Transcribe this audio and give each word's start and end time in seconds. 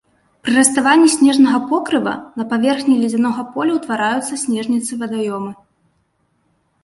Пры 0.45 0.51
раставанні 0.59 1.09
снежнага 1.15 1.57
покрыва 1.73 2.13
на 2.39 2.43
паверхні 2.53 2.95
ледзянога 3.01 3.41
поля 3.57 3.73
ўтвараюцца 3.79 4.33
снежніцы-вадаёмы. 4.45 5.51